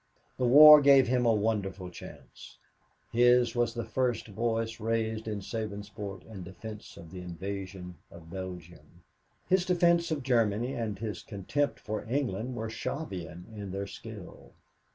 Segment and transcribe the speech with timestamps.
[0.39, 2.57] The war gave him a wonderful chance.
[3.11, 9.03] His was the first voice raised in Sabinsport in defense of the invasion of Belgium.
[9.47, 14.53] His defense of Germany and his contempt for England were Shavian in their skill.